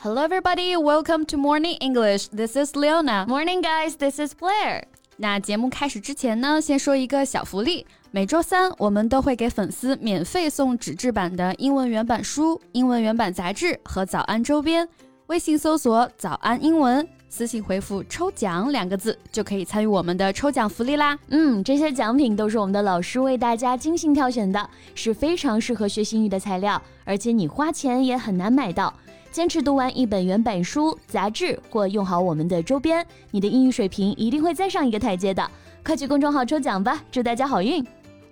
[0.00, 0.76] Hello, everybody.
[0.76, 2.28] Welcome to Morning English.
[2.28, 3.26] This is Leona.
[3.26, 3.96] Morning, guys.
[3.96, 4.84] This is Blair.
[5.16, 7.84] 那节目开始之前呢，先说一个小福利。
[8.12, 14.88] 每周三，我们都会给粉丝免费送纸质版的英文原版书、英文原版杂志和早安周边。
[15.26, 21.18] 微信搜索“早安英文”，私信回复“抽奖”两个字，就可以参与我们的抽奖福利啦。
[21.30, 28.94] 嗯，这些奖品都是我们的老师为大家精心挑选的，是非常适合学习英语的材料，而且你花钱也很难买到。
[29.30, 35.48] 坚持读完一本原版书、杂志，或用好我们的周边，你的英语水平一定会再上一个台阶的。
[35.84, 37.84] 快去公众号抽奖吧，祝大家好运！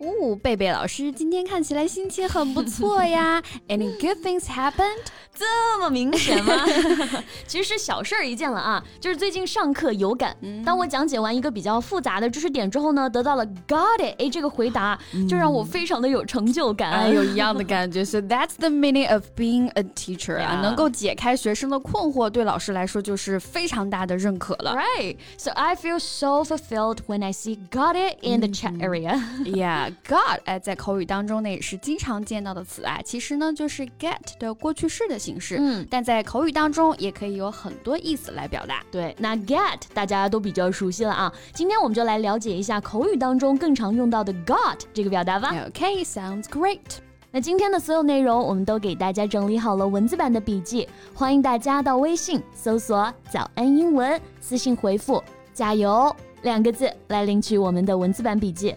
[0.00, 3.42] 哦，贝贝老师今天看起来心情很不错呀。
[3.68, 5.04] Any good things happened？
[5.34, 6.54] 这么明显吗？
[7.46, 10.34] 其实是小事儿一件了啊，就是最近上课有感。
[10.64, 16.90] 当我讲解完一个比较复杂的知识点之后呢，得到了 Got it，哎，这个回答就让我非常的有成就感。
[16.90, 18.02] 哎，有一样的感觉。
[18.02, 24.74] So that's the meaning of being a teacher 啊，能够解开学生的困惑，对老师来说就是非常大的认可了。
[24.74, 25.16] Right.
[25.36, 29.22] So I feel so fulfilled when I see Got it in the chat area.
[29.44, 35.56] Yeah, got 哎，在口语当中呢也是经常见到的词啊，其实呢就是 get 的过去式的形式。
[35.58, 38.82] 嗯，但在口语当中也可以有很多意思来表达。
[38.90, 41.32] 对，那 get 大家都比较熟悉了啊。
[41.52, 45.52] 今天我们就来了解一下口语当中更常用到的 got 这个表达吧。
[45.70, 46.78] Okay, sounds great.
[47.32, 55.22] 那今天的所有内容我们都给大家整理好了文字版的笔记，欢迎大家到微信搜索“早安英文”，私信回复
[55.54, 58.74] “加油”两个字来领取我们的文字版笔记。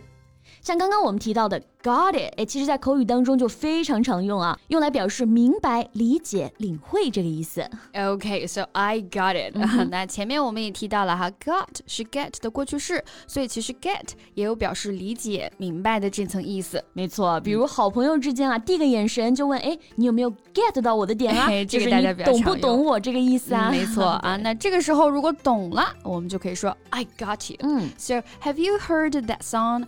[0.63, 1.61] 像刚刚我们提到的。
[1.83, 7.69] Got it，哎，其实，在口语当中就非常常用啊，用来表示明白、理解、领会这个意思。
[7.91, 9.53] Okay，so I got it。
[9.91, 13.99] 那前面我们也提到了哈，got 是 get 的过去式，所以其实 get
[14.33, 16.81] 也有表示理解、明白的这层意思。
[16.93, 21.47] 没错，比如好朋友之间啊，递个眼神就问，哎，你有没有 get 到我的点啊？
[21.67, 23.69] 这是大家懂不懂我这个意思啊？
[23.69, 27.57] 没错啊， 那这个时候如果懂了，我们就可以说 I got you。
[27.59, 29.83] 嗯，So have you heard that song?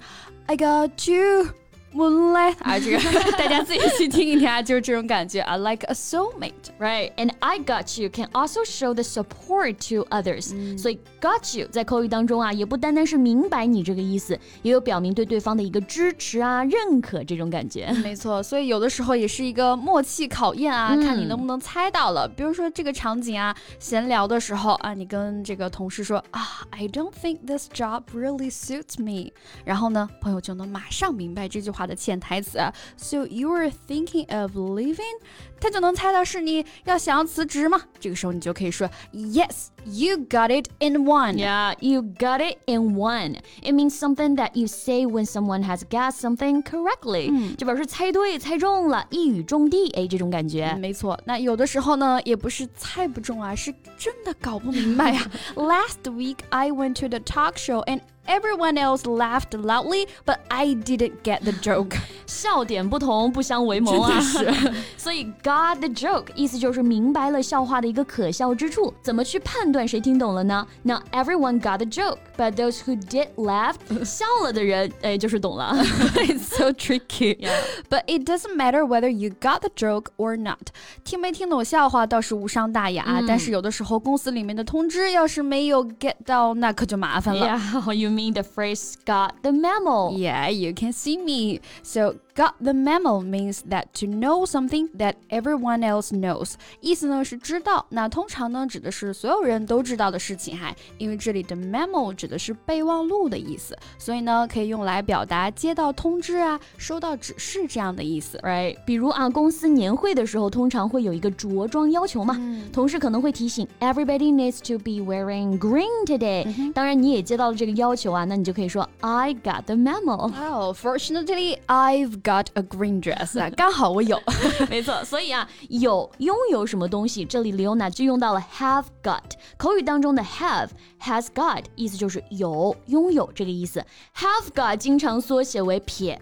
[0.47, 1.55] I got you.
[1.97, 2.97] 我来啊，这个
[3.37, 6.51] 大家自己去听一听啊，就是这种感觉啊，like a soulmate。
[6.77, 10.77] Right, and I got you can also show the support to others.
[10.77, 17.89] 所以 got you 在口语当中啊，也不单单是明白你这个意思，也有表明对对方的一个支持啊、认可这种感觉。
[18.03, 22.27] 没错，所以有的时候也是一个默契考验啊，看你能不能猜到了。
[22.27, 26.41] 比如说这个场景啊，闲聊的时候啊，你跟这个同事说啊
[26.71, 29.31] ，I don't think this job really suits me。
[29.63, 31.84] 然后呢，朋友就能马上明白这句话。
[31.86, 35.20] 的潜台词啊，So you were thinking of leaving？
[35.60, 37.82] 他就能猜到是你要想要辞职吗？
[37.98, 41.34] 这个时候你就可以说，Yes, you got it in one.
[41.34, 43.36] Yeah, you got it in one.
[43.62, 50.74] It means something that you say when someone has got something correctly，、嗯、就表示猜对、猜中了，一语中的，哎，这种感觉。
[50.80, 55.30] 没错，那有的时候呢，也不是猜不中啊，是真的搞不明白呀。
[55.56, 61.22] Last week I went to the talk show and Everyone else laughed loudly, but I didn't
[61.24, 61.96] get the joke.
[62.26, 64.20] 笑点不同，不相为谋啊！
[64.20, 64.48] 是，
[64.96, 68.94] 所以 got the joke 意思就是明白了笑话的一个可笑之处。
[69.02, 70.64] 怎么去判断谁听懂了呢？
[70.84, 73.74] Now everyone got the joke, but those who did laugh
[74.04, 75.74] 笑了的人，哎，就是懂了。
[76.14, 77.36] It's so tricky.
[77.38, 77.58] Yeah.
[77.88, 80.68] But it doesn't matter whether you got the joke or not.
[81.02, 87.44] 听没听懂笑话倒是无伤大雅，但是有的时候公司里面的通知要是没有 get 到，那可就麻烦了。
[87.44, 90.15] Yeah, you mean the phrase got the memo?
[90.15, 91.59] Yeah, you can see me.
[91.83, 100.74] So Got the memo means that to know something that everyone else knows，意思呢是知道，那通常呢指的是所有人都知道的事情哈。
[100.96, 108.76] 因为这里的 memo 指的是备忘录的意思，所以呢可以用来表达接到通知啊、收到指示这样的意思，right？
[108.86, 112.40] 比如啊，公司年会的时候通常会有一个着装要求嘛，
[112.72, 116.72] 同事可能会提醒 everybody needs to be wearing green today。
[116.72, 124.19] 当然你也接到了这个要求啊，那你就可以说 I got the memo。Oh, fortunately I've got a green dress 啊，刚好我有，
[124.69, 125.01] 没错。
[125.05, 129.21] 所以啊，有拥有什么东西，这里 Leona 就用到了 have got。
[129.57, 130.69] 口语当中的 have
[130.99, 133.85] has got 意思就是有、拥有这个意思。
[134.15, 136.19] have got 经常缩写为撇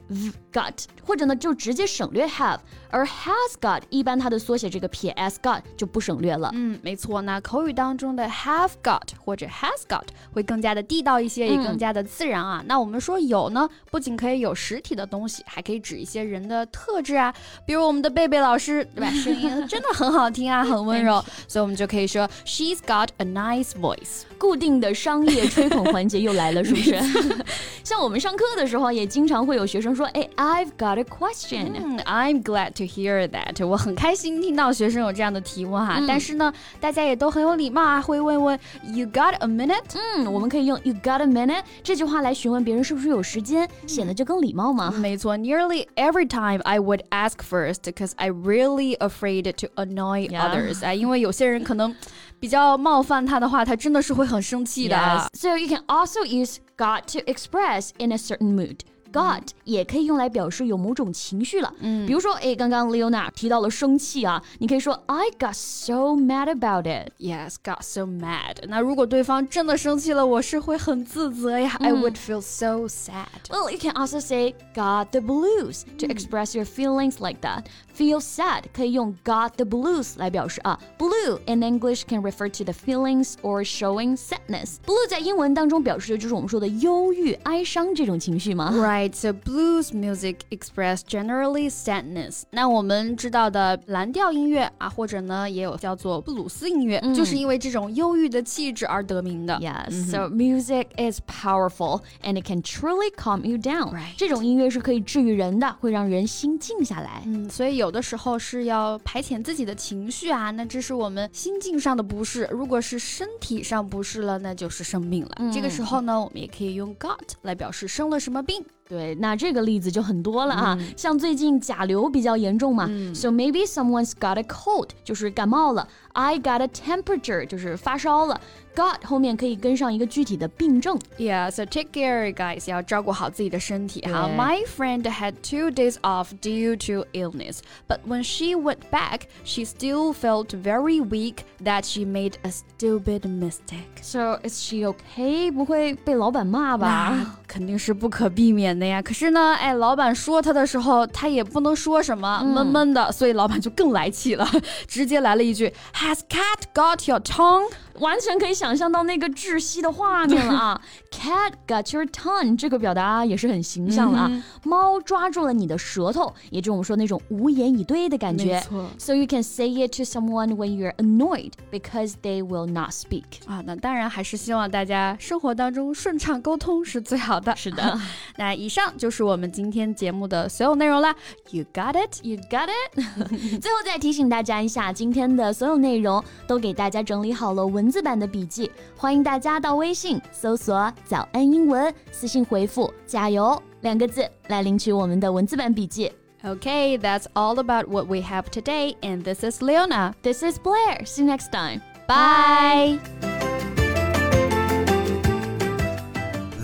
[0.51, 0.73] got，
[1.07, 2.59] 或者呢就直接省略 have。
[2.89, 6.51] 而 has got 一般它的缩写这个撇 s got 就不省略了。
[6.53, 7.21] 嗯，没错。
[7.21, 10.03] 那口语当中的 have got 或者 has got
[10.33, 12.61] 会更加的地道一些，也更加的自然啊。
[12.67, 15.92] 那我们说有呢，不仅可以有实体的东西，还可以指。
[15.93, 17.31] 指一些人的特质啊，
[17.67, 19.11] 比如我们的贝贝老师，对吧？
[19.11, 24.23] 声音 真的很好听啊， 很温柔，所以我们就可以说 She's got a nice voice。
[24.39, 26.99] 固定的商业吹捧环节又来了，是不是？
[27.83, 33.65] 像我们上课的时候，也经常会有学生说：“哎，I've got a question。”嗯，I'm glad to hear that。
[33.65, 36.01] 我很开心听到学生有这样的提问哈。
[36.07, 36.51] 但是呢，
[36.81, 38.59] 大家也都很有礼貌啊，会问问
[38.93, 39.81] “You got a minute？”
[40.17, 44.91] 嗯，我们可以用 “You got a minute” 这句话来询问别人是不是有时间，显得就更礼貌嘛。
[44.91, 50.84] 没错，Nearly every time I would ask first because I really afraid to annoy others。
[50.84, 51.94] 哎，因为有些人可能。
[52.40, 54.94] 比较冒犯他的话，他真的是会很生气的。
[54.94, 55.26] Yes.
[55.36, 58.82] So you can also use got to express in a certain mood.
[59.12, 61.72] got 也可以用来表示有某种情绪了。
[61.80, 67.12] 嗯，比如说，哎，刚刚 Leona 提到了生气啊，你可以说 I got so mad about it.
[67.18, 68.56] Yes, got so mad.
[68.68, 71.74] 那如果对方真的生气了，我是会很自责呀。
[71.80, 73.26] I would feel so sad.
[73.48, 77.64] Well, you can also say got the blues to express your feelings like that.
[77.96, 80.78] Feel sad 可以用 got the blues 来表示啊。
[80.98, 84.76] Blue in English can refer to the feelings or showing sadness.
[84.86, 88.72] Blue 在英文当中表示的就是我们说的忧郁、哀伤这种情绪吗？
[88.74, 89.01] Right.
[89.03, 92.43] Right, so blues music express generally sadness.
[92.51, 99.55] 那我们知道的蓝调音乐啊，或者呢也有叫做布鲁斯音乐，嗯、就是因为这种忧郁的气质而得名的。
[99.55, 100.09] Yes, mm -hmm.
[100.09, 103.93] so music is powerful and it can truly calm you down.
[103.93, 104.15] Right.
[104.15, 107.23] 这种音乐是可以治愈人的，会让人心静下来。
[107.25, 112.47] 嗯，所以有的时候是要排遣自己的情绪啊，那这是我们心境上的不适。
[112.49, 115.31] 如果是身体上不适了，那就是生病了。
[115.39, 118.63] 嗯、这个时候呢，我们也可以用 got 来表示生了什么病。
[118.93, 128.39] 对，那这个例子就很多了啊，像最近甲流比较严重嘛，so maybe someone's got a cold，就是感冒了，I got a temperature，就是发烧了。
[128.74, 130.98] got 后面可以跟上一个具体的病症。
[131.18, 134.30] Yeah, so take care, guys，要照顾好自己的身体哈。
[134.36, 137.58] My friend had two days off due to illness,
[137.88, 143.22] but when she went back, she still felt very weak that she made a stupid
[143.22, 144.00] mistake.
[144.00, 145.50] So is she okay？
[145.50, 147.40] 不会被老板骂吧？
[147.48, 149.02] 肯定是不可避免的呀。
[149.02, 154.48] 可是呢，哎，老板说他的时候，他也不能说什么，闷闷的，所以老板就更来气了，
[154.86, 157.72] 直接来了一句：Has cat got your tongue？
[157.99, 160.81] 完全可以想象到那个窒息的画面了啊！
[161.11, 164.43] Cat got your tongue，这个表达也是很形象了啊。
[164.63, 168.61] 猫抓住了你的舌头，也就是我们说那种无言以对的感觉。
[168.97, 173.23] So you can say it to someone when you're annoyed because they will not speak。
[173.45, 177.55] 啊，那当然还是希望大家生活当中顺畅沟通是最好的。
[177.55, 177.99] 是的，
[178.37, 181.15] 那以上就是我们今天节目的所有内容啦。
[181.51, 182.99] You got it, you got it。
[183.61, 187.82] 最后再提醒大家一下，今天的所有内容都给大家整理好了文。
[187.82, 196.12] 文字版的笔记，欢迎大家到微信搜索“早安英文”，私信回复“加油”两个字来领取我们的文字版笔记。
[196.42, 200.14] Okay, that's all about what we have today, and this is Leona.
[200.22, 201.04] This is Blair.
[201.04, 201.80] See you next time.
[202.06, 203.00] Bye.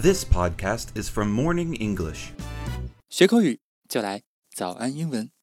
[0.00, 2.32] This podcast is from Morning English.
[3.08, 3.58] 学口语
[3.88, 4.22] 就来
[4.54, 5.34] 早安英文。